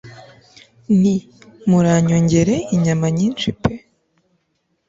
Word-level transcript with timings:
nti 0.99 1.15
muranyongere 1.69 2.55
inyama 2.75 3.07
nyinshi 3.17 3.47
pe 3.61 3.73